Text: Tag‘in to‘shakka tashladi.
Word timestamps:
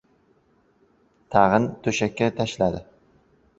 Tag‘in 1.35 1.69
to‘shakka 1.89 2.33
tashladi. 2.43 2.83